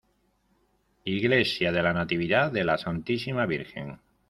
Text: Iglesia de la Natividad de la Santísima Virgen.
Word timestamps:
Iglesia 1.13 1.71
de 1.71 1.83
la 1.83 1.93
Natividad 1.93 2.51
de 2.51 2.63
la 2.63 2.79
Santísima 2.79 3.45
Virgen. 3.45 3.99